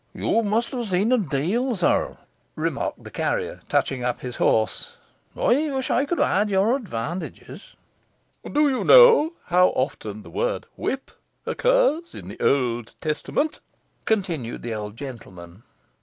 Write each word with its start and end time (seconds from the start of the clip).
'You 0.15 0.41
must 0.41 0.71
have 0.71 0.89
seen 0.89 1.11
a 1.11 1.17
deal, 1.19 1.75
sir,' 1.75 2.17
remarked 2.55 3.03
the 3.03 3.11
carrier, 3.11 3.61
touching 3.69 4.03
up 4.03 4.21
his 4.21 4.37
horse; 4.37 4.95
'I 5.37 5.69
wish 5.75 5.91
I 5.91 6.05
could 6.05 6.17
have 6.17 6.27
had 6.27 6.49
your 6.49 6.75
advantages.' 6.75 7.75
'Do 8.43 8.61
you 8.67 8.83
know 8.83 9.33
how 9.45 9.67
often 9.67 10.23
the 10.23 10.31
word 10.31 10.65
whip 10.75 11.11
occurs 11.45 12.15
in 12.15 12.29
the 12.29 12.39
Old 12.39 12.95
Testament?' 12.99 13.59
continued 14.05 14.63
the 14.63 14.73
old 14.73 14.97
gentleman. 14.97 15.61